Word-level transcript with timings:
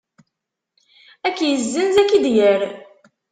Ad 1.27 1.33
k-izzenz, 1.35 1.95
ad 2.01 2.07
k-id-yerr. 2.09 2.61